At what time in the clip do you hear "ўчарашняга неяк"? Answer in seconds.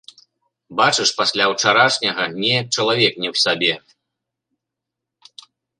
1.51-2.67